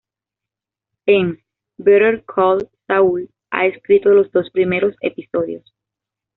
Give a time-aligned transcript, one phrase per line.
[1.05, 1.43] En
[1.77, 5.75] "Better Call Saul", ha escrito los dos primeros episodios.